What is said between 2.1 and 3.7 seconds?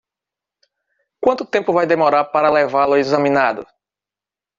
para levá-lo examinado?